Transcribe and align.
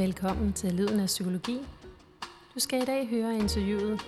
Velkommen 0.00 0.52
til 0.52 0.74
Lyden 0.74 1.00
af 1.00 1.06
Psykologi. 1.06 1.58
Du 2.54 2.60
skal 2.60 2.82
i 2.82 2.84
dag 2.84 3.08
høre 3.08 3.36
interviewet 3.36 4.00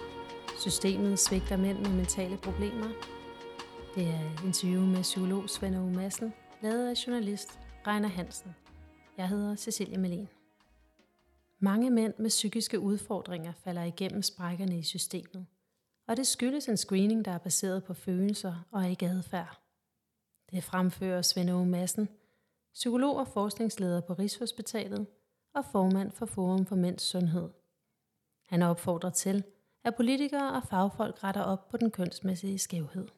Systemet 0.60 1.18
svigter 1.18 1.56
mænd 1.56 1.78
med 1.78 1.90
mentale 1.90 2.36
problemer. 2.36 2.88
Det 3.94 4.06
er 4.06 4.20
et 4.20 4.44
interview 4.44 4.80
med 4.80 5.02
psykolog 5.02 5.50
Svend 5.50 5.76
Aage 5.76 5.90
Madsen, 5.90 6.32
lavet 6.62 6.88
af 6.88 7.06
journalist 7.06 7.58
Reiner 7.86 8.08
Hansen. 8.08 8.54
Jeg 9.16 9.28
hedder 9.28 9.56
Cecilie 9.56 9.98
Melin. 9.98 10.28
Mange 11.58 11.90
mænd 11.90 12.14
med 12.18 12.28
psykiske 12.28 12.80
udfordringer 12.80 13.52
falder 13.64 13.82
igennem 13.82 14.22
sprækkerne 14.22 14.78
i 14.78 14.82
systemet, 14.82 15.46
og 16.08 16.16
det 16.16 16.26
skyldes 16.26 16.68
en 16.68 16.76
screening, 16.76 17.24
der 17.24 17.30
er 17.30 17.38
baseret 17.38 17.84
på 17.84 17.94
følelser 17.94 18.66
og 18.70 18.90
ikke 18.90 19.06
adfærd. 19.06 19.60
Det 20.50 20.64
fremfører 20.64 21.22
Svend 21.22 21.50
Aage 21.50 21.66
Madsen, 21.66 22.08
psykolog 22.74 23.16
og 23.16 23.28
forskningsleder 23.28 24.00
på 24.00 24.14
Rigshospitalet 24.14 25.06
og 25.54 25.64
formand 25.64 26.12
for 26.12 26.26
Forum 26.26 26.66
for 26.66 26.76
Mænds 26.76 27.02
Sundhed. 27.02 27.50
Han 28.46 28.62
opfordrer 28.62 29.10
til, 29.10 29.44
at 29.84 29.94
politikere 29.94 30.52
og 30.52 30.62
fagfolk 30.62 31.24
retter 31.24 31.42
op 31.42 31.68
på 31.68 31.76
den 31.76 31.90
kønsmæssige 31.90 32.58
skævhed. 32.58 33.08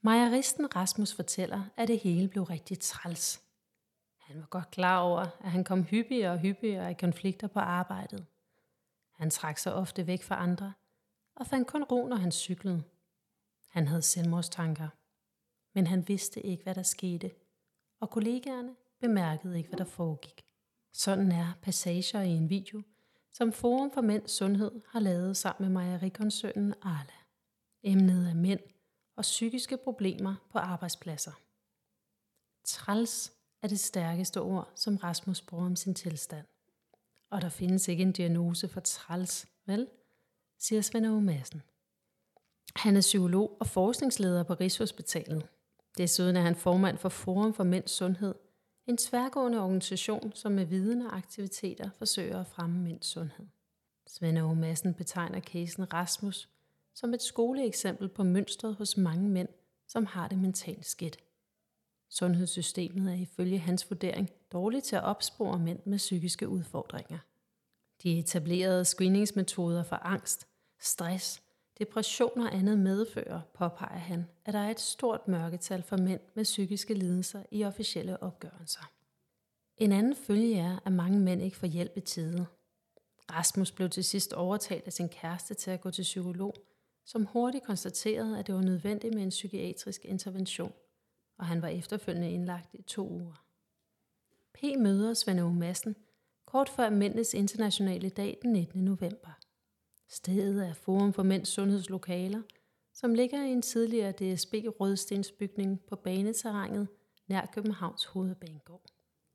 Majeristen 0.00 0.76
Rasmus 0.76 1.14
fortæller, 1.14 1.62
at 1.76 1.88
det 1.88 1.98
hele 1.98 2.28
blev 2.28 2.42
rigtig 2.42 2.80
træls. 2.80 3.42
Han 4.18 4.40
var 4.40 4.46
godt 4.46 4.70
klar 4.70 4.98
over, 5.00 5.20
at 5.20 5.50
han 5.50 5.64
kom 5.64 5.82
hyppigere 5.82 6.30
og 6.30 6.38
hyppigere 6.38 6.90
i 6.90 6.94
konflikter 6.94 7.46
på 7.46 7.58
arbejdet. 7.58 8.26
Han 9.12 9.30
trak 9.30 9.58
sig 9.58 9.74
ofte 9.74 10.06
væk 10.06 10.22
fra 10.22 10.42
andre, 10.42 10.72
og 11.34 11.46
fandt 11.46 11.68
kun 11.68 11.84
ro, 11.84 12.06
når 12.06 12.16
han 12.16 12.32
cyklede. 12.32 12.82
Han 13.66 13.88
havde 13.88 14.02
selvmordstanker, 14.02 14.88
men 15.74 15.86
han 15.86 16.08
vidste 16.08 16.46
ikke, 16.46 16.62
hvad 16.62 16.74
der 16.74 16.82
skete, 16.82 17.30
og 18.00 18.10
kollegaerne 18.10 18.76
bemærkede 19.00 19.58
ikke, 19.58 19.68
hvad 19.68 19.78
der 19.78 19.84
foregik. 19.84 20.51
Sådan 20.92 21.32
er 21.32 21.52
passager 21.62 22.20
i 22.20 22.28
en 22.28 22.50
video, 22.50 22.82
som 23.32 23.52
Forum 23.52 23.90
for 23.90 24.00
Mænds 24.00 24.30
Sundhed 24.30 24.80
har 24.88 25.00
lavet 25.00 25.36
sammen 25.36 25.72
med 25.72 25.82
mejerikoncernen 25.82 26.74
Arla. 26.82 27.12
Emnet 27.82 28.30
er 28.30 28.34
mænd 28.34 28.60
og 29.16 29.22
psykiske 29.22 29.76
problemer 29.76 30.34
på 30.50 30.58
arbejdspladser. 30.58 31.32
Træls 32.64 33.32
er 33.62 33.68
det 33.68 33.80
stærkeste 33.80 34.40
ord, 34.40 34.72
som 34.74 34.96
Rasmus 34.96 35.40
bruger 35.40 35.66
om 35.66 35.76
sin 35.76 35.94
tilstand. 35.94 36.46
Og 37.30 37.42
der 37.42 37.48
findes 37.48 37.88
ikke 37.88 38.02
en 38.02 38.12
diagnose 38.12 38.68
for 38.68 38.80
træls, 38.80 39.46
vel? 39.66 39.88
siger 40.58 40.82
Svend 40.82 41.06
Aage 41.06 41.22
Madsen. 41.22 41.62
Han 42.76 42.96
er 42.96 43.00
psykolog 43.00 43.56
og 43.60 43.66
forskningsleder 43.66 44.42
på 44.42 44.54
Rigshospitalet. 44.54 45.48
Desuden 45.98 46.36
er 46.36 46.40
han 46.40 46.56
formand 46.56 46.98
for 46.98 47.08
Forum 47.08 47.54
for 47.54 47.64
Mænds 47.64 47.90
Sundhed, 47.90 48.34
en 48.86 48.96
tværgående 48.96 49.60
organisation, 49.60 50.32
som 50.34 50.52
med 50.52 50.64
viden 50.64 51.02
og 51.02 51.16
aktiviteter 51.16 51.90
forsøger 51.98 52.40
at 52.40 52.46
fremme 52.46 52.78
mænds 52.78 53.06
sundhed. 53.06 53.46
Svend 54.06 54.38
Aage 54.38 54.56
Madsen 54.56 54.94
betegner 54.94 55.40
casen 55.40 55.92
Rasmus 55.92 56.48
som 56.94 57.14
et 57.14 57.22
skoleeksempel 57.22 58.08
på 58.08 58.22
mønstret 58.22 58.74
hos 58.74 58.96
mange 58.96 59.28
mænd, 59.28 59.48
som 59.88 60.06
har 60.06 60.28
det 60.28 60.38
mentalt 60.38 60.86
skidt. 60.86 61.16
Sundhedssystemet 62.10 63.12
er 63.12 63.16
ifølge 63.16 63.58
hans 63.58 63.90
vurdering 63.90 64.30
dårligt 64.52 64.84
til 64.84 64.96
at 64.96 65.02
opspore 65.02 65.58
mænd 65.58 65.78
med 65.84 65.98
psykiske 65.98 66.48
udfordringer. 66.48 67.18
De 68.02 68.18
etablerede 68.18 68.84
screeningsmetoder 68.84 69.82
for 69.82 69.96
angst, 69.96 70.46
stress, 70.80 71.41
depression 71.78 72.40
og 72.40 72.54
andet 72.54 72.78
medfører, 72.78 73.40
påpeger 73.54 73.98
han, 73.98 74.26
at 74.44 74.54
der 74.54 74.60
er 74.60 74.70
et 74.70 74.80
stort 74.80 75.28
mørketal 75.28 75.82
for 75.82 75.96
mænd 75.96 76.20
med 76.34 76.44
psykiske 76.44 76.94
lidelser 76.94 77.42
i 77.50 77.64
officielle 77.64 78.22
opgørelser. 78.22 78.92
En 79.76 79.92
anden 79.92 80.16
følge 80.16 80.58
er, 80.58 80.78
at 80.84 80.92
mange 80.92 81.20
mænd 81.20 81.42
ikke 81.42 81.56
får 81.56 81.66
hjælp 81.66 81.96
i 81.96 82.00
tide. 82.00 82.46
Rasmus 83.32 83.72
blev 83.72 83.90
til 83.90 84.04
sidst 84.04 84.32
overtalt 84.32 84.86
af 84.86 84.92
sin 84.92 85.08
kæreste 85.08 85.54
til 85.54 85.70
at 85.70 85.80
gå 85.80 85.90
til 85.90 86.02
psykolog, 86.02 86.54
som 87.04 87.24
hurtigt 87.24 87.64
konstaterede, 87.64 88.38
at 88.38 88.46
det 88.46 88.54
var 88.54 88.62
nødvendigt 88.62 89.14
med 89.14 89.22
en 89.22 89.28
psykiatrisk 89.28 90.04
intervention, 90.04 90.72
og 91.38 91.46
han 91.46 91.62
var 91.62 91.68
efterfølgende 91.68 92.32
indlagt 92.32 92.74
i 92.74 92.82
to 92.82 93.08
uger. 93.08 93.44
P. 94.54 94.62
møder 94.78 95.14
Svend 95.14 95.40
Aage 95.40 95.54
Madsen 95.54 95.96
kort 96.46 96.68
før 96.68 96.90
Mændenes 96.90 97.34
Internationale 97.34 98.08
Dag 98.08 98.38
den 98.42 98.52
19. 98.52 98.84
november. 98.84 99.30
Stedet 100.12 100.68
er 100.68 100.72
Forum 100.72 101.12
for 101.12 101.22
Mænds 101.22 101.48
Sundhedslokaler, 101.48 102.42
som 102.94 103.14
ligger 103.14 103.44
i 103.44 103.48
en 103.48 103.62
tidligere 103.62 104.12
DSB 104.12 104.54
rødstensbygning 104.80 105.80
på 105.80 105.96
baneterrænet 105.96 106.88
nær 107.26 107.46
Københavns 107.46 108.04
hovedbanegård. 108.04 108.82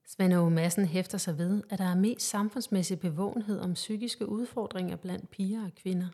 Svend 0.08 0.34
Aage 0.34 0.52
Madsen 0.52 0.86
hæfter 0.86 1.18
sig 1.18 1.38
ved, 1.38 1.64
at 1.70 1.80
der 1.80 1.86
er 1.86 1.96
mest 1.96 2.30
samfundsmæssig 2.30 3.00
bevågenhed 3.00 3.60
om 3.60 3.74
psykiske 3.74 4.30
udfordringer 4.30 4.96
blandt 4.96 5.30
piger 5.30 5.66
og 5.66 5.72
kvinder. 5.76 6.08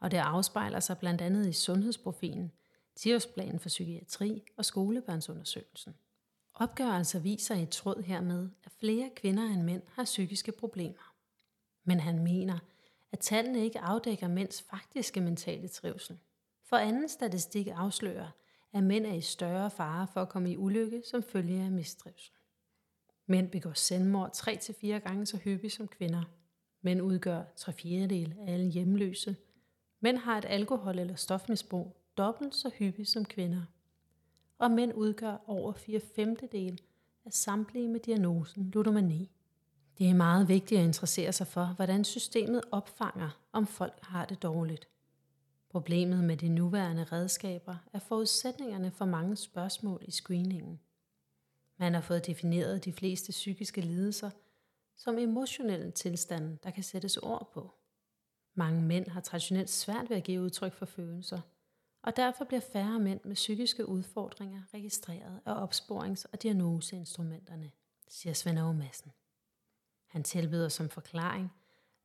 Og 0.00 0.10
det 0.10 0.16
afspejler 0.16 0.80
sig 0.80 0.98
blandt 0.98 1.20
andet 1.20 1.48
i 1.48 1.52
sundhedsprofilen, 1.52 2.52
10 2.96 3.18
for 3.58 3.68
psykiatri 3.68 4.42
og 4.56 4.64
skolebørnsundersøgelsen. 4.64 5.94
Opgørelser 6.54 7.18
viser 7.18 7.54
i 7.54 7.66
tråd 7.66 8.02
hermed, 8.02 8.48
at 8.64 8.72
flere 8.80 9.10
kvinder 9.16 9.44
end 9.44 9.62
mænd 9.62 9.82
har 9.92 10.04
psykiske 10.04 10.52
problemer. 10.52 11.14
Men 11.84 12.00
han 12.00 12.18
mener, 12.18 12.58
at 13.12 13.18
tallene 13.18 13.64
ikke 13.64 13.80
afdækker 13.80 14.28
mænds 14.28 14.62
faktiske 14.62 15.20
mentale 15.20 15.68
trivsel. 15.68 16.18
For 16.64 16.76
anden 16.76 17.08
statistik 17.08 17.68
afslører, 17.74 18.30
at 18.72 18.82
mænd 18.82 19.06
er 19.06 19.14
i 19.14 19.20
større 19.20 19.70
fare 19.70 20.06
for 20.12 20.22
at 20.22 20.28
komme 20.28 20.50
i 20.52 20.56
ulykke 20.56 21.02
som 21.10 21.22
følge 21.22 21.62
af 21.62 21.70
mistrivsel. 21.70 22.32
Mænd 23.26 23.50
begår 23.50 23.72
selvmord 23.72 24.36
3-4 24.36 24.86
gange 24.86 25.26
så 25.26 25.36
hyppigt 25.36 25.72
som 25.72 25.88
kvinder. 25.88 26.22
Mænd 26.82 27.02
udgør 27.02 27.42
3 27.56 27.72
fjerdedel 27.72 28.34
af 28.40 28.52
alle 28.52 28.66
hjemløse. 28.66 29.36
Mænd 30.00 30.16
har 30.16 30.38
et 30.38 30.44
alkohol- 30.44 30.98
eller 30.98 31.14
stofmisbrug 31.14 31.96
dobbelt 32.16 32.54
så 32.54 32.70
hyppigt 32.78 33.08
som 33.08 33.24
kvinder. 33.24 33.62
Og 34.58 34.70
mænd 34.70 34.92
udgør 34.94 35.36
over 35.46 35.72
4 35.72 36.00
femtedel 36.00 36.80
af 37.24 37.32
samtlige 37.32 37.88
med 37.88 38.00
diagnosen 38.00 38.70
ludomani. 38.70 39.30
Det 39.98 40.08
er 40.10 40.14
meget 40.14 40.48
vigtigt 40.48 40.80
at 40.80 40.86
interessere 40.86 41.32
sig 41.32 41.46
for, 41.46 41.64
hvordan 41.64 42.04
systemet 42.04 42.62
opfanger, 42.72 43.40
om 43.52 43.66
folk 43.66 43.98
har 44.02 44.24
det 44.24 44.42
dårligt. 44.42 44.88
Problemet 45.70 46.24
med 46.24 46.36
de 46.36 46.48
nuværende 46.48 47.04
redskaber 47.04 47.76
er 47.92 47.98
forudsætningerne 47.98 48.90
for 48.90 49.04
mange 49.04 49.36
spørgsmål 49.36 50.02
i 50.04 50.10
screeningen. 50.10 50.80
Man 51.78 51.94
har 51.94 52.00
fået 52.00 52.26
defineret 52.26 52.84
de 52.84 52.92
fleste 52.92 53.30
psykiske 53.30 53.80
lidelser 53.80 54.30
som 54.96 55.18
emotionelle 55.18 55.90
tilstande, 55.90 56.58
der 56.62 56.70
kan 56.70 56.82
sættes 56.82 57.16
ord 57.16 57.50
på. 57.54 57.74
Mange 58.54 58.82
mænd 58.82 59.08
har 59.08 59.20
traditionelt 59.20 59.70
svært 59.70 60.10
ved 60.10 60.16
at 60.16 60.24
give 60.24 60.42
udtryk 60.42 60.74
for 60.74 60.86
følelser, 60.86 61.40
og 62.02 62.16
derfor 62.16 62.44
bliver 62.44 62.60
færre 62.72 63.00
mænd 63.00 63.20
med 63.24 63.34
psykiske 63.34 63.88
udfordringer 63.88 64.62
registreret 64.74 65.40
af 65.46 65.66
opsporings- 65.66 66.24
og 66.32 66.42
diagnoseinstrumenterne, 66.42 67.70
siger 68.08 68.32
Svend 68.32 68.58
Aage 68.58 68.74
Madsen. 68.74 69.12
Han 70.08 70.22
tilbyder 70.22 70.68
som 70.68 70.88
forklaring, 70.88 71.52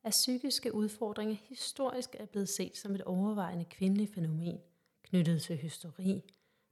at 0.04 0.10
psykiske 0.10 0.74
udfordringer 0.74 1.36
historisk 1.48 2.16
er 2.18 2.26
blevet 2.26 2.48
set 2.48 2.76
som 2.76 2.94
et 2.94 3.02
overvejende 3.02 3.64
kvindeligt 3.64 4.14
fænomen, 4.14 4.60
knyttet 5.02 5.42
til 5.42 5.56
hysteri, 5.56 6.22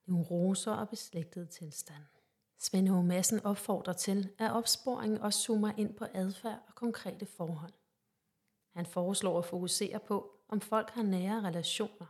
neuroser 0.07 0.73
og 0.73 0.89
beslægtede 0.89 1.47
tilstande. 1.47 2.05
Svend 2.59 2.89
H. 2.89 3.05
Madsen 3.05 3.41
opfordrer 3.41 3.93
til, 3.93 4.31
at 4.39 4.53
opsporingen 4.53 5.19
også 5.19 5.41
zoomer 5.43 5.73
ind 5.77 5.95
på 5.95 6.05
adfærd 6.15 6.63
og 6.69 6.75
konkrete 6.75 7.27
forhold. 7.27 7.73
Han 8.75 8.87
foreslår 8.87 9.39
at 9.39 9.45
fokusere 9.45 10.01
på, 10.01 10.31
om 10.49 10.61
folk 10.61 10.91
har 10.91 11.03
nære 11.03 11.43
relationer. 11.43 12.07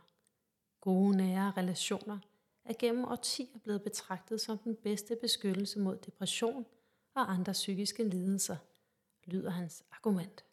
Gode 0.81 1.17
nære 1.17 1.53
relationer 1.57 2.19
er 2.65 2.73
gennem 2.79 3.05
årtier 3.05 3.59
blevet 3.63 3.83
betragtet 3.83 4.41
som 4.41 4.57
den 4.57 4.75
bedste 4.75 5.17
beskyttelse 5.21 5.79
mod 5.79 5.97
depression 5.97 6.65
og 7.15 7.31
andre 7.31 7.53
psykiske 7.53 8.03
lidelser– 8.03 8.55
lyder 9.25 9.49
hans 9.49 9.83
argument. 9.91 10.45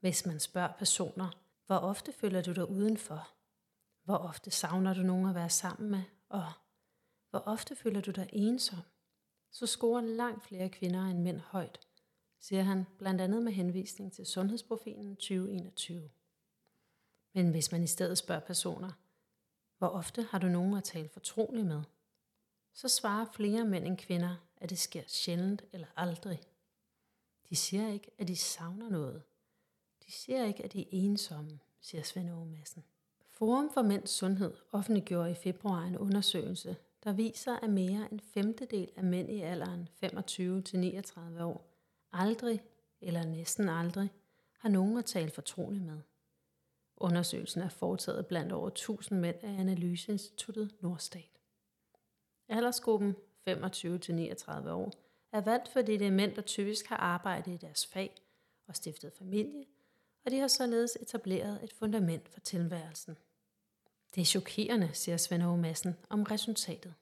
Hvis 0.00 0.26
man 0.26 0.40
spørger 0.40 0.72
personer, 0.78 1.30
hvor 1.66 1.76
ofte 1.76 2.12
føler 2.12 2.42
du 2.42 2.52
dig 2.52 2.70
udenfor? 2.70 3.28
Hvor 4.04 4.16
ofte 4.16 4.50
savner 4.50 4.94
du 4.94 5.02
nogen 5.02 5.28
at 5.28 5.34
være 5.34 5.50
sammen 5.50 5.90
med? 5.90 6.02
Og 6.28 6.52
hvor 7.30 7.42
ofte 7.46 7.76
føler 7.76 8.00
du 8.00 8.10
dig 8.10 8.28
ensom? 8.32 8.78
Så 9.50 9.66
scorer 9.66 10.00
langt 10.00 10.44
flere 10.44 10.68
kvinder 10.68 11.04
end 11.04 11.18
mænd 11.18 11.40
højt, 11.40 11.80
siger 12.40 12.62
han 12.62 12.86
blandt 12.98 13.20
andet 13.20 13.42
med 13.42 13.52
henvisning 13.52 14.12
til 14.12 14.26
Sundhedsprofilen 14.26 15.16
2021. 15.16 16.10
Men 17.34 17.50
hvis 17.50 17.72
man 17.72 17.82
i 17.82 17.86
stedet 17.86 18.18
spørger 18.18 18.40
personer, 18.40 18.92
hvor 19.78 19.88
ofte 19.88 20.22
har 20.22 20.38
du 20.38 20.48
nogen 20.48 20.76
at 20.76 20.84
tale 20.84 21.08
fortroligt 21.08 21.66
med, 21.66 21.82
så 22.74 22.88
svarer 22.88 23.24
flere 23.24 23.64
mænd 23.64 23.86
end 23.86 23.98
kvinder, 23.98 24.36
at 24.56 24.70
det 24.70 24.78
sker 24.78 25.02
sjældent 25.06 25.64
eller 25.72 25.86
aldrig. 25.96 26.40
De 27.50 27.56
siger 27.56 27.88
ikke, 27.88 28.10
at 28.18 28.28
de 28.28 28.36
savner 28.36 28.88
noget. 28.88 29.22
De 30.06 30.12
siger 30.12 30.44
ikke, 30.44 30.64
at 30.64 30.72
de 30.72 30.80
er 30.80 30.88
ensomme, 30.90 31.58
siger 31.80 32.02
Svend 32.02 32.30
Aage 32.30 32.46
Madsen. 32.46 32.84
Forum 33.30 33.70
for 33.74 33.82
Mænds 33.82 34.10
Sundhed 34.10 34.54
offentliggjorde 34.72 35.30
i 35.30 35.34
februar 35.34 35.82
en 35.82 35.98
undersøgelse, 35.98 36.76
der 37.04 37.12
viser, 37.12 37.56
at 37.56 37.70
mere 37.70 38.08
end 38.12 38.20
femtedel 38.20 38.90
af 38.96 39.04
mænd 39.04 39.30
i 39.30 39.40
alderen 39.40 39.88
25-39 40.04 41.42
år 41.42 41.68
Aldrig, 42.12 42.62
eller 43.00 43.26
næsten 43.26 43.68
aldrig, 43.68 44.10
har 44.58 44.68
nogen 44.68 44.98
at 44.98 45.04
tale 45.04 45.30
fortroligt 45.30 45.84
med. 45.84 46.00
Undersøgelsen 46.96 47.62
er 47.62 47.68
foretaget 47.68 48.26
blandt 48.26 48.52
over 48.52 48.68
1000 48.68 49.20
mænd 49.20 49.36
af 49.42 49.60
Analyseinstituttet 49.60 50.74
Nordstat. 50.80 51.40
Aldersgruppen 52.48 53.16
25-39 53.48 54.70
år 54.70 55.07
er 55.32 55.40
valgt, 55.40 55.68
fordi 55.68 55.96
det 55.96 56.06
er 56.06 56.10
mænd, 56.10 56.34
der 56.34 56.42
typisk 56.42 56.86
har 56.86 56.96
arbejdet 56.96 57.52
i 57.52 57.56
deres 57.56 57.86
fag 57.86 58.14
og 58.66 58.76
stiftet 58.76 59.12
familie, 59.18 59.64
og 60.24 60.30
de 60.30 60.38
har 60.38 60.48
således 60.48 60.98
etableret 61.00 61.64
et 61.64 61.72
fundament 61.72 62.28
for 62.28 62.40
tilværelsen. 62.40 63.18
Det 64.14 64.20
er 64.20 64.24
chokerende, 64.24 64.90
siger 64.92 65.16
Svend 65.16 65.42
Aage 65.42 65.58
Madsen 65.58 65.96
om 66.08 66.22
resultatet. 66.22 66.94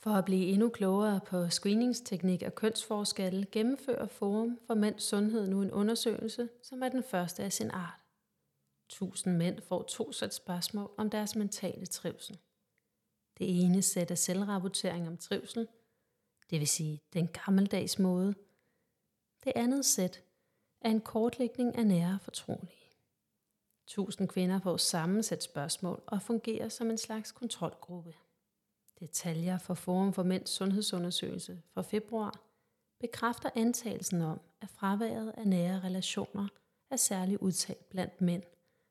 For 0.00 0.10
at 0.10 0.24
blive 0.24 0.46
endnu 0.46 0.68
klogere 0.68 1.20
på 1.26 1.50
screeningsteknik 1.50 2.42
og 2.42 2.54
kønsforskelle, 2.54 3.46
gennemfører 3.52 4.06
Forum 4.06 4.58
for 4.66 4.74
Mænds 4.74 5.02
Sundhed 5.02 5.46
nu 5.48 5.62
en 5.62 5.70
undersøgelse, 5.70 6.48
som 6.62 6.82
er 6.82 6.88
den 6.88 7.02
første 7.02 7.42
af 7.42 7.52
sin 7.52 7.70
art. 7.70 8.04
Tusind 8.88 9.36
mænd 9.36 9.60
får 9.60 9.82
to 9.82 10.12
sæt 10.12 10.34
spørgsmål 10.34 10.90
om 10.96 11.10
deres 11.10 11.36
mentale 11.36 11.86
trivsel. 11.86 12.38
Det 13.38 13.64
ene 13.64 13.82
sæt 13.82 14.10
er 14.10 14.14
selvrapportering 14.14 15.08
om 15.08 15.16
trivsel, 15.16 15.68
det 16.50 16.60
vil 16.60 16.68
sige 16.68 17.00
den 17.12 17.26
gammeldags 17.26 17.98
måde. 17.98 18.34
Det 19.44 19.52
andet 19.56 19.84
sæt 19.84 20.22
er 20.80 20.90
en 20.90 21.00
kortlægning 21.00 21.76
af 21.76 21.86
nære 21.86 22.18
fortrolige. 22.22 22.78
Tusind 23.86 24.28
kvinder 24.28 24.60
får 24.60 24.76
samme 24.76 25.22
sæt 25.22 25.42
spørgsmål 25.42 26.02
og 26.06 26.22
fungerer 26.22 26.68
som 26.68 26.90
en 26.90 26.98
slags 26.98 27.32
kontrolgruppe. 27.32 28.14
Detaljer 29.00 29.58
fra 29.58 29.74
Forum 29.74 30.12
for 30.12 30.22
Mænds 30.22 30.50
Sundhedsundersøgelse 30.50 31.62
fra 31.74 31.82
februar 31.82 32.40
bekræfter 33.00 33.50
antagelsen 33.54 34.22
om, 34.22 34.40
at 34.60 34.68
fraværet 34.68 35.34
af 35.36 35.46
nære 35.46 35.80
relationer 35.80 36.48
er 36.90 36.96
særligt 36.96 37.40
udtalt 37.40 37.88
blandt 37.88 38.20
mænd, 38.20 38.42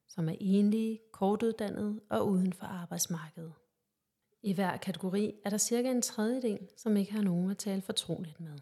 som 0.07 0.29
er 0.29 0.35
enlige, 0.39 0.99
kortuddannede 1.11 2.01
og 2.09 2.27
uden 2.27 2.53
for 2.53 2.65
arbejdsmarkedet. 2.65 3.53
I 4.47 4.53
hver 4.53 4.77
kategori 4.77 5.33
er 5.45 5.49
der 5.49 5.57
cirka 5.57 5.91
en 5.91 6.01
tredjedel, 6.01 6.67
som 6.77 6.97
ikke 6.97 7.11
har 7.11 7.21
nogen 7.21 7.51
at 7.51 7.57
tale 7.57 7.81
fortroligt 7.81 8.39
med. 8.39 8.59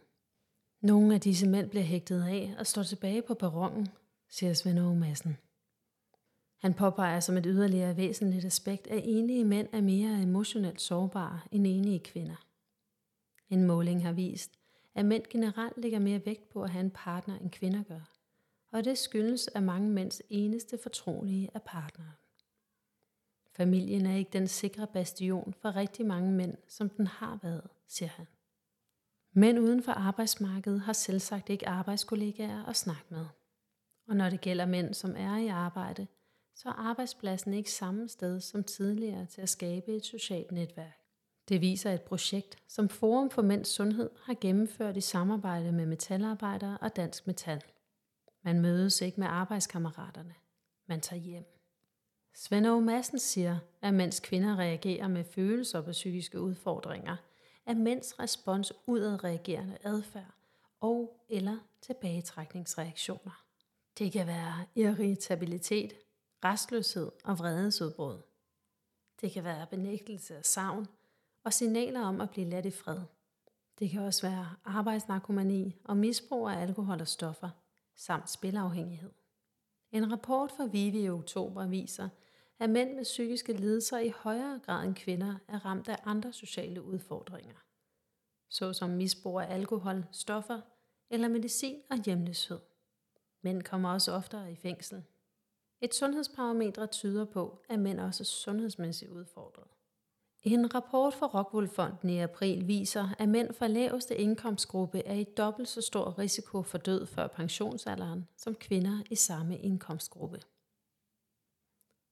Nogle 0.81 1.13
af 1.13 1.21
disse 1.21 1.47
mænd 1.47 1.69
bliver 1.69 1.83
hægtet 1.83 2.23
af 2.23 2.55
og 2.59 2.67
står 2.67 2.83
tilbage 2.83 3.21
på 3.21 3.33
perronen, 3.33 3.87
siger 4.29 4.53
Svend 4.53 4.79
Aage 4.79 4.95
Madsen. 4.95 5.37
Han 6.57 6.73
påpeger 6.73 7.19
som 7.19 7.37
et 7.37 7.45
yderligere 7.47 7.97
væsentligt 7.97 8.45
aspekt, 8.45 8.87
at 8.87 9.01
enige 9.03 9.45
mænd 9.45 9.67
er 9.71 9.81
mere 9.81 10.21
emotionelt 10.21 10.81
sårbare 10.81 11.39
end 11.51 11.67
enige 11.67 11.99
kvinder. 11.99 12.45
En 13.49 13.63
måling 13.63 14.05
har 14.05 14.13
vist, 14.13 14.59
at 14.95 15.05
mænd 15.05 15.23
generelt 15.29 15.77
lægger 15.77 15.99
mere 15.99 16.25
vægt 16.25 16.49
på 16.49 16.63
at 16.63 16.69
have 16.69 16.83
en 16.83 16.91
partner, 16.91 17.39
end 17.39 17.51
kvinder 17.51 17.83
gør. 17.83 18.11
Og 18.71 18.85
det 18.85 18.97
skyldes, 18.97 19.49
at 19.55 19.63
mange 19.63 19.89
mænds 19.89 20.21
eneste 20.29 20.77
fortrolige 20.83 21.49
er 21.53 21.59
partneren. 21.59 22.24
Familien 23.55 24.05
er 24.05 24.15
ikke 24.15 24.31
den 24.33 24.47
sikre 24.47 24.87
bastion 24.87 25.53
for 25.61 25.75
rigtig 25.75 26.05
mange 26.05 26.31
mænd, 26.31 26.57
som 26.67 26.89
den 26.89 27.07
har 27.07 27.39
været, 27.43 27.67
siger 27.87 28.09
han. 28.09 28.27
Mænd 29.33 29.59
uden 29.59 29.83
for 29.83 29.91
arbejdsmarkedet 29.91 30.81
har 30.81 30.93
selvsagt 30.93 31.49
ikke 31.49 31.67
arbejdskollegaer 31.67 32.65
at 32.65 32.75
snakke 32.75 33.05
med. 33.09 33.25
Og 34.07 34.15
når 34.15 34.29
det 34.29 34.41
gælder 34.41 34.65
mænd, 34.65 34.93
som 34.93 35.15
er 35.17 35.37
i 35.37 35.47
arbejde, 35.47 36.07
så 36.55 36.69
er 36.69 36.73
arbejdspladsen 36.73 37.53
ikke 37.53 37.71
samme 37.71 38.09
sted 38.09 38.39
som 38.39 38.63
tidligere 38.63 39.25
til 39.25 39.41
at 39.41 39.49
skabe 39.49 39.95
et 39.95 40.05
socialt 40.05 40.51
netværk. 40.51 40.99
Det 41.49 41.61
viser 41.61 41.91
et 41.91 42.01
projekt, 42.01 42.57
som 42.67 42.89
Forum 42.89 43.29
for 43.29 43.41
Mænds 43.41 43.67
Sundhed 43.67 44.09
har 44.23 44.35
gennemført 44.41 44.97
i 44.97 45.01
samarbejde 45.01 45.71
med 45.71 45.85
metalarbejdere 45.85 46.77
og 46.77 46.95
Dansk 46.95 47.27
Metal. 47.27 47.63
Man 48.43 48.61
mødes 48.61 49.01
ikke 49.01 49.19
med 49.19 49.27
arbejdskammeraterne. 49.27 50.35
Man 50.87 51.01
tager 51.01 51.21
hjem. 51.21 51.54
Svend 52.37 52.67
Aage 52.67 52.81
Madsen 52.81 53.19
siger, 53.19 53.57
at 53.81 53.93
mens 53.93 54.19
kvinder 54.19 54.55
reagerer 54.55 55.07
med 55.07 55.23
følelser 55.23 55.81
på 55.81 55.91
psykiske 55.91 56.41
udfordringer, 56.41 57.15
er 57.65 57.73
mænds 57.73 58.19
respons 58.19 58.73
udadreagerende 58.87 59.77
adfærd 59.83 60.31
og 60.79 61.25
eller 61.29 61.57
tilbagetrækningsreaktioner. 61.81 63.43
Det 63.97 64.11
kan 64.11 64.27
være 64.27 64.65
irritabilitet, 64.75 65.93
restløshed 66.45 67.11
og 67.23 67.39
vredesudbrud. 67.39 68.17
Det 69.21 69.31
kan 69.31 69.43
være 69.43 69.67
benægtelse 69.67 70.37
af 70.37 70.45
savn 70.45 70.87
og 71.43 71.53
signaler 71.53 72.01
om 72.01 72.21
at 72.21 72.29
blive 72.29 72.49
ladt 72.49 72.65
i 72.65 72.71
fred. 72.71 73.01
Det 73.79 73.89
kan 73.89 74.01
også 74.01 74.27
være 74.27 74.55
arbejdsnarkomani 74.65 75.75
og 75.83 75.97
misbrug 75.97 76.49
af 76.49 76.61
alkohol 76.61 77.01
og 77.01 77.07
stoffer, 77.07 77.49
samt 77.95 78.29
spilafhængighed. 78.29 79.11
En 79.91 80.11
rapport 80.11 80.51
fra 80.51 80.65
Vivi 80.65 80.99
i 80.99 81.09
oktober 81.09 81.67
viser, 81.67 82.09
at 82.59 82.69
mænd 82.69 82.95
med 82.95 83.03
psykiske 83.03 83.53
lidelser 83.53 83.99
i 83.99 84.09
højere 84.09 84.59
grad 84.65 84.85
end 84.85 84.95
kvinder 84.95 85.35
er 85.47 85.65
ramt 85.65 85.89
af 85.89 85.97
andre 86.05 86.33
sociale 86.33 86.81
udfordringer, 86.81 87.55
såsom 88.49 88.89
misbrug 88.89 89.39
af 89.39 89.53
alkohol, 89.53 90.05
stoffer 90.11 90.61
eller 91.09 91.27
medicin 91.27 91.81
og 91.89 91.97
hjemløshed. 92.05 92.59
Mænd 93.41 93.61
kommer 93.61 93.89
også 93.89 94.11
oftere 94.11 94.51
i 94.51 94.55
fængsel. 94.55 95.03
Et 95.81 95.95
sundhedsparameter 95.95 96.85
tyder 96.85 97.25
på, 97.25 97.61
at 97.69 97.79
mænd 97.79 97.99
også 97.99 98.23
er 98.23 98.25
sundhedsmæssigt 98.25 99.11
udfordret. 99.11 99.67
En 100.43 100.75
rapport 100.75 101.13
fra 101.13 101.27
Rockwool 101.27 101.69
i 102.11 102.17
april 102.17 102.67
viser, 102.67 103.09
at 103.19 103.29
mænd 103.29 103.53
fra 103.53 103.67
laveste 103.67 104.15
indkomstgruppe 104.15 104.99
er 105.05 105.13
i 105.13 105.23
dobbelt 105.23 105.67
så 105.67 105.81
stor 105.81 106.19
risiko 106.19 106.61
for 106.61 106.77
død 106.77 107.05
før 107.05 107.27
pensionsalderen 107.27 108.27
som 108.37 108.55
kvinder 108.55 109.03
i 109.09 109.15
samme 109.15 109.57
indkomstgruppe. 109.57 110.39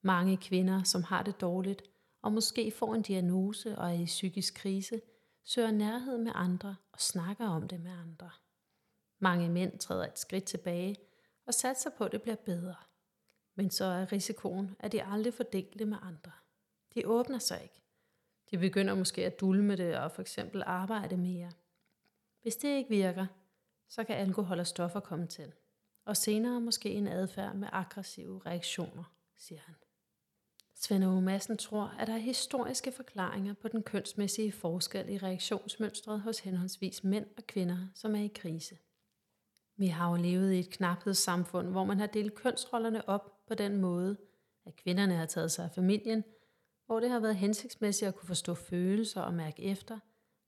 Mange 0.05 0.37
kvinder, 0.37 0.83
som 0.83 1.03
har 1.03 1.23
det 1.23 1.41
dårligt 1.41 1.83
og 2.21 2.31
måske 2.31 2.71
får 2.71 2.95
en 2.95 3.01
diagnose 3.01 3.77
og 3.77 3.89
er 3.89 4.01
i 4.01 4.05
psykisk 4.05 4.53
krise, 4.53 5.01
søger 5.43 5.71
nærhed 5.71 6.17
med 6.17 6.31
andre 6.35 6.75
og 6.91 6.99
snakker 6.99 7.47
om 7.47 7.67
det 7.67 7.81
med 7.81 7.91
andre. 7.91 8.29
Mange 9.19 9.49
mænd 9.49 9.79
træder 9.79 10.07
et 10.07 10.19
skridt 10.19 10.43
tilbage 10.43 10.95
og 11.45 11.53
satser 11.53 11.89
på, 11.97 12.03
at 12.03 12.11
det 12.11 12.21
bliver 12.21 12.35
bedre. 12.35 12.75
Men 13.55 13.69
så 13.69 13.85
er 13.85 14.11
risikoen, 14.11 14.75
at 14.79 14.91
de 14.91 15.03
aldrig 15.03 15.33
får 15.33 15.43
delt 15.43 15.79
det 15.79 15.87
med 15.87 15.97
andre. 16.01 16.31
De 16.95 17.07
åbner 17.07 17.39
sig 17.39 17.63
ikke. 17.63 17.83
De 18.51 18.57
begynder 18.57 18.95
måske 18.95 19.25
at 19.25 19.39
dulme 19.39 19.75
det 19.75 19.97
og 19.97 20.11
for 20.11 20.21
eksempel 20.21 20.63
arbejde 20.65 21.17
mere. 21.17 21.51
Hvis 22.41 22.55
det 22.55 22.69
ikke 22.69 22.89
virker, 22.89 23.25
så 23.87 24.03
kan 24.03 24.15
alkohol 24.15 24.59
og 24.59 24.67
stoffer 24.67 24.99
komme 24.99 25.27
til. 25.27 25.53
Og 26.05 26.17
senere 26.17 26.61
måske 26.61 26.91
en 26.91 27.07
adfærd 27.07 27.55
med 27.55 27.67
aggressive 27.71 28.41
reaktioner, 28.45 29.03
siger 29.35 29.61
han. 29.65 29.75
Svend 30.83 31.03
Aage 31.03 31.21
Madsen 31.21 31.57
tror, 31.57 31.95
at 31.99 32.07
der 32.07 32.13
er 32.13 32.17
historiske 32.17 32.91
forklaringer 32.91 33.53
på 33.53 33.67
den 33.67 33.83
kønsmæssige 33.83 34.51
forskel 34.51 35.09
i 35.09 35.17
reaktionsmønstret 35.17 36.21
hos 36.21 36.39
henholdsvis 36.39 37.03
mænd 37.03 37.25
og 37.37 37.47
kvinder, 37.47 37.77
som 37.95 38.15
er 38.15 38.19
i 38.19 38.31
krise. 38.35 38.77
Vi 39.77 39.87
har 39.87 40.09
jo 40.09 40.15
levet 40.15 40.53
i 40.53 40.59
et 40.59 40.69
knaphedssamfund, 40.69 41.67
hvor 41.67 41.85
man 41.85 41.99
har 41.99 42.07
delt 42.07 42.35
kønsrollerne 42.35 43.09
op 43.09 43.45
på 43.47 43.55
den 43.55 43.81
måde, 43.81 44.17
at 44.65 44.75
kvinderne 44.75 45.15
har 45.15 45.25
taget 45.25 45.51
sig 45.51 45.65
af 45.65 45.71
familien, 45.71 46.23
hvor 46.85 46.99
det 46.99 47.09
har 47.09 47.19
været 47.19 47.35
hensigtsmæssigt 47.35 48.07
at 48.07 48.15
kunne 48.15 48.27
forstå 48.27 48.53
følelser 48.53 49.21
og 49.21 49.33
mærke 49.33 49.63
efter, 49.63 49.99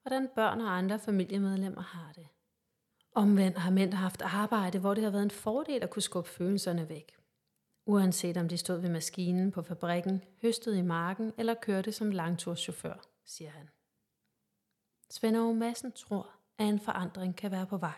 hvordan 0.01 0.29
børn 0.35 0.61
og 0.61 0.77
andre 0.77 0.99
familiemedlemmer 0.99 1.81
har 1.81 2.11
det. 2.15 2.27
Omvendt 3.11 3.57
har 3.57 3.71
mænd 3.71 3.93
haft 3.93 4.21
arbejde, 4.21 4.79
hvor 4.79 4.93
det 4.93 5.03
har 5.03 5.11
været 5.11 5.23
en 5.23 5.31
fordel 5.31 5.83
at 5.83 5.89
kunne 5.89 6.01
skubbe 6.01 6.29
følelserne 6.29 6.89
væk. 6.89 7.15
Uanset 7.85 8.37
om 8.37 8.47
de 8.47 8.57
stod 8.57 8.77
ved 8.79 8.89
maskinen 8.89 9.51
på 9.51 9.61
fabrikken, 9.61 10.23
høstede 10.41 10.79
i 10.79 10.81
marken 10.81 11.33
eller 11.37 11.53
kørte 11.53 11.91
som 11.91 12.11
langturschauffør, 12.11 13.07
siger 13.25 13.49
han. 13.49 13.69
Svend 15.09 15.37
Aage 15.37 15.55
Madsen 15.55 15.91
tror, 15.91 16.29
at 16.57 16.67
en 16.67 16.79
forandring 16.79 17.35
kan 17.35 17.51
være 17.51 17.65
på 17.65 17.77
vej. 17.77 17.97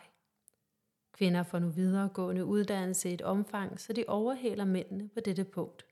Kvinder 1.14 1.44
får 1.44 1.60
nu 1.60 1.70
videregående 1.70 2.46
uddannelse 2.46 3.10
i 3.10 3.14
et 3.14 3.22
omfang, 3.22 3.80
så 3.80 3.94
de 3.94 4.06
overhaler 4.08 4.66
mændene 4.66 5.10
på 5.10 5.20
dette 5.20 5.44
punkt. 5.44 5.86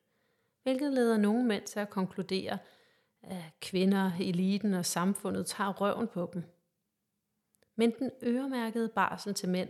Hvilket 0.63 0.93
leder 0.93 1.17
nogle 1.17 1.45
mænd 1.45 1.63
til 1.63 1.79
at 1.79 1.89
konkludere, 1.89 2.57
at 3.21 3.43
kvinder, 3.61 4.11
eliten 4.19 4.73
og 4.73 4.85
samfundet 4.85 5.45
tager 5.45 5.73
røven 5.73 6.07
på 6.07 6.29
dem. 6.33 6.43
Men 7.75 7.91
den 7.99 8.11
øremærkede 8.23 8.89
barsel 8.89 9.33
til 9.33 9.49
mænd, 9.49 9.69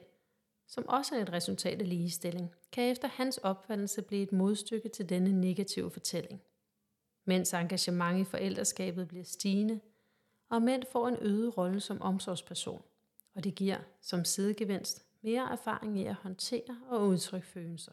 som 0.68 0.86
også 0.88 1.16
er 1.16 1.22
et 1.22 1.32
resultat 1.32 1.82
af 1.82 1.90
ligestilling, 1.90 2.52
kan 2.72 2.92
efter 2.92 3.08
hans 3.08 3.38
opfattelse 3.38 4.02
blive 4.02 4.24
et 4.24 4.32
modstykke 4.32 4.90
til 4.90 5.10
denne 5.10 5.42
negative 5.42 5.92
fortælling. 5.92 6.42
Mænds 7.26 7.54
engagement 7.54 8.20
i 8.20 8.24
forældreskabet 8.24 9.08
bliver 9.08 9.24
stigende, 9.24 9.80
og 10.50 10.62
mænd 10.62 10.84
får 10.92 11.08
en 11.08 11.18
øget 11.22 11.58
rolle 11.58 11.80
som 11.80 12.02
omsorgsperson, 12.02 12.84
og 13.36 13.44
det 13.44 13.56
giver 13.56 13.78
som 14.02 14.26
sidegevinst 14.26 15.06
mere 15.22 15.52
erfaring 15.52 16.00
i 16.00 16.06
at 16.06 16.16
håndtere 16.16 16.82
og 16.90 17.08
udtrykke 17.08 17.48
følelser. 17.48 17.92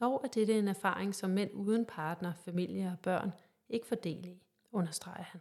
Dog 0.00 0.20
er 0.24 0.28
dette 0.28 0.58
en 0.58 0.68
erfaring, 0.68 1.14
som 1.14 1.30
mænd 1.30 1.50
uden 1.54 1.86
partner, 1.86 2.32
familie 2.34 2.88
og 2.88 2.98
børn 3.02 3.32
ikke 3.68 3.86
får 3.86 3.96
del 3.96 4.26
i, 4.26 4.42
understreger 4.72 5.22
han. 5.22 5.40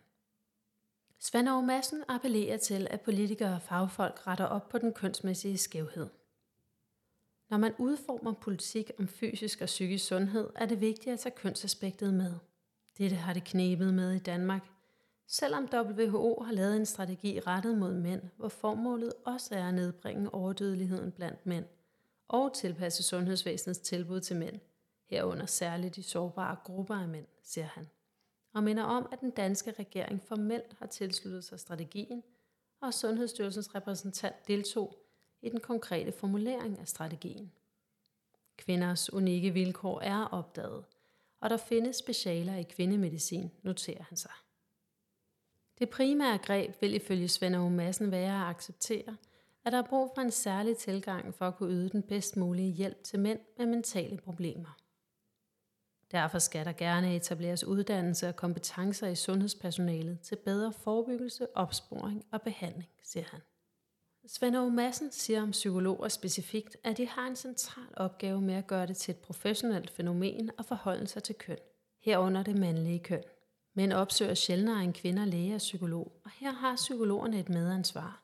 Svend 1.19 1.49
Aage 1.49 1.65
Madsen 1.65 2.03
appellerer 2.07 2.57
til, 2.57 2.87
at 2.89 3.01
politikere 3.01 3.55
og 3.55 3.61
fagfolk 3.61 4.27
retter 4.27 4.45
op 4.45 4.69
på 4.69 4.77
den 4.77 4.93
kønsmæssige 4.93 5.57
skævhed. 5.57 6.09
Når 7.49 7.57
man 7.57 7.73
udformer 7.77 8.33
politik 8.33 8.91
om 8.99 9.07
fysisk 9.07 9.61
og 9.61 9.65
psykisk 9.65 10.05
sundhed, 10.05 10.49
er 10.55 10.65
det 10.65 10.81
vigtigt 10.81 11.13
at 11.13 11.19
tage 11.19 11.35
kønsaspektet 11.35 12.13
med. 12.13 12.33
Dette 12.97 13.15
har 13.15 13.33
det 13.33 13.43
knebet 13.43 13.93
med 13.93 14.13
i 14.13 14.19
Danmark, 14.19 14.67
selvom 15.27 15.69
WHO 15.73 16.43
har 16.43 16.51
lavet 16.51 16.75
en 16.75 16.85
strategi 16.85 17.39
rettet 17.39 17.77
mod 17.77 17.93
mænd, 17.93 18.21
hvor 18.37 18.49
formålet 18.49 19.13
også 19.25 19.55
er 19.55 19.67
at 19.67 19.73
nedbringe 19.73 20.33
overdødeligheden 20.33 21.11
blandt 21.11 21.45
mænd 21.45 21.65
og 22.27 22.53
tilpasse 22.53 23.03
sundhedsvæsenets 23.03 23.79
tilbud 23.79 24.19
til 24.19 24.35
mænd, 24.35 24.59
herunder 25.05 25.45
særligt 25.45 25.95
de 25.95 26.03
sårbare 26.03 26.55
grupper 26.63 26.95
af 26.95 27.07
mænd, 27.07 27.25
siger 27.43 27.67
han, 27.67 27.87
og 28.53 28.63
minder 28.63 28.83
om, 28.83 29.09
at 29.11 29.21
den 29.21 29.31
danske 29.31 29.71
regering 29.71 30.23
formelt 30.23 30.75
har 30.79 30.85
tilsluttet 30.85 31.43
sig 31.43 31.59
strategien, 31.59 32.23
og 32.81 32.93
Sundhedsstyrelsens 32.93 33.75
repræsentant 33.75 34.47
deltog 34.47 34.97
i 35.41 35.49
den 35.49 35.59
konkrete 35.59 36.11
formulering 36.11 36.79
af 36.79 36.87
strategien. 36.87 37.51
Kvinders 38.57 39.13
unikke 39.13 39.53
vilkår 39.53 40.01
er 40.01 40.25
opdaget, 40.25 40.85
og 41.39 41.49
der 41.49 41.57
findes 41.57 41.95
specialer 41.95 42.55
i 42.55 42.63
kvindemedicin, 42.63 43.51
noterer 43.63 44.03
han 44.03 44.17
sig. 44.17 44.31
Det 45.79 45.89
primære 45.89 46.37
greb 46.37 46.81
vil 46.81 46.93
ifølge 46.93 47.27
Svend 47.27 47.55
Aage 47.55 47.71
Madsen 47.71 48.11
være 48.11 48.41
at 48.41 48.49
acceptere, 48.49 49.17
at 49.65 49.71
der 49.71 49.77
er 49.77 49.87
brug 49.89 50.11
for 50.15 50.21
en 50.21 50.31
særlig 50.31 50.77
tilgang 50.77 51.33
for 51.33 51.47
at 51.47 51.55
kunne 51.55 51.73
yde 51.73 51.89
den 51.89 52.03
bedst 52.03 52.37
mulige 52.37 52.71
hjælp 52.71 53.03
til 53.03 53.19
mænd 53.19 53.39
med 53.57 53.65
mentale 53.65 54.17
problemer. 54.17 54.77
Derfor 56.11 56.39
skal 56.39 56.65
der 56.65 56.71
gerne 56.71 57.15
etableres 57.15 57.63
uddannelse 57.63 58.27
og 58.27 58.35
kompetencer 58.35 59.07
i 59.07 59.15
sundhedspersonalet 59.15 60.19
til 60.19 60.35
bedre 60.35 60.73
forebyggelse, 60.73 61.47
opsporing 61.55 62.25
og 62.31 62.41
behandling, 62.41 62.89
siger 63.03 63.25
han. 63.31 63.41
Svend 64.27 64.57
Aage 64.57 64.71
Madsen 64.71 65.11
siger 65.11 65.41
om 65.41 65.51
psykologer 65.51 66.07
specifikt, 66.07 66.77
at 66.83 66.97
de 66.97 67.07
har 67.07 67.27
en 67.27 67.35
central 67.35 67.93
opgave 67.97 68.41
med 68.41 68.53
at 68.53 68.67
gøre 68.67 68.87
det 68.87 68.97
til 68.97 69.11
et 69.11 69.17
professionelt 69.17 69.89
fænomen 69.89 70.51
og 70.57 70.65
forholde 70.65 71.07
sig 71.07 71.23
til 71.23 71.35
køn, 71.35 71.57
herunder 72.01 72.43
det 72.43 72.57
mandlige 72.57 72.99
køn. 72.99 73.23
Men 73.73 73.91
opsøger 73.91 74.33
sjældnere 74.33 74.83
en 74.83 74.93
kvinder 74.93 75.25
læge 75.25 75.55
og 75.55 75.57
psykolog, 75.57 76.21
og 76.23 76.31
her 76.31 76.51
har 76.51 76.75
psykologerne 76.75 77.39
et 77.39 77.49
medansvar. 77.49 78.23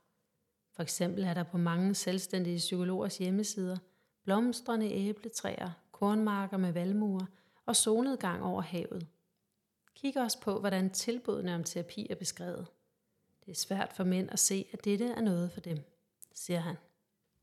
For 0.75 0.83
eksempel 0.83 1.23
er 1.23 1.33
der 1.33 1.43
på 1.43 1.57
mange 1.57 1.95
selvstændige 1.95 2.57
psykologers 2.57 3.17
hjemmesider 3.17 3.77
blomstrende 4.23 4.91
æbletræer, 4.91 5.71
kornmarker 5.91 6.57
med 6.57 6.71
valmuer 6.71 7.25
og 7.65 7.75
solnedgang 7.75 8.43
over 8.43 8.61
havet. 8.61 9.07
Kig 9.95 10.17
også 10.17 10.41
på, 10.41 10.59
hvordan 10.59 10.89
tilbudene 10.89 11.55
om 11.55 11.63
terapi 11.63 12.07
er 12.09 12.15
beskrevet. 12.15 12.67
Det 13.45 13.51
er 13.51 13.55
svært 13.55 13.93
for 13.93 14.03
mænd 14.03 14.29
at 14.31 14.39
se, 14.39 14.65
at 14.73 14.85
dette 14.85 15.05
er 15.05 15.21
noget 15.21 15.51
for 15.51 15.59
dem, 15.59 15.77
siger 16.33 16.59
han. 16.59 16.75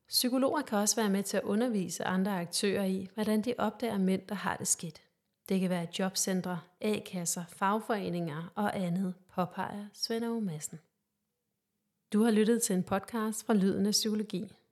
Psykologer 0.09 0.63
kan 0.63 0.79
også 0.79 0.97
være 0.97 1.11
med 1.11 1.23
til 1.23 1.37
at 1.37 1.43
undervise 1.43 2.05
andre 2.05 2.41
aktører 2.41 2.85
i, 2.85 3.09
hvordan 3.15 3.43
de 3.43 3.55
opdager 3.59 3.99
mænd, 3.99 4.23
der 4.29 4.35
har 4.35 4.57
det 4.57 4.69
skidt. 4.69 5.03
Det 5.49 5.61
kan 5.61 5.71
være 5.71 5.87
jobcentre, 5.99 6.61
A-kasser, 6.81 7.45
fagforeninger 7.49 8.53
og 8.55 8.77
andet, 8.79 9.15
påpeger 9.29 9.87
Svend 9.93 10.41
Madsen. 10.41 10.81
Du 12.13 12.23
har 12.23 12.31
lyttet 12.31 12.63
til 12.63 12.77
en 12.77 12.83
podcast 12.83 13.47
fra 13.47 13.55
Lyden 13.55 13.87
af 13.87 13.93
Psykologi. 13.93 14.53